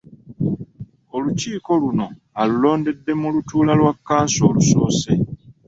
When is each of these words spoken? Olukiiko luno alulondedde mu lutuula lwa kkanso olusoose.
Olukiiko 1.15 1.71
luno 1.81 2.07
alulondedde 2.41 3.13
mu 3.21 3.27
lutuula 3.33 3.73
lwa 3.79 3.93
kkanso 3.95 4.41
olusoose. 4.49 5.11